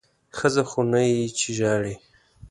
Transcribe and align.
ښځه 0.37 0.63
خو 0.69 0.81
نه 0.91 1.01
یې 1.09 1.19
چې 1.39 1.49
ژاړې! 1.59 1.95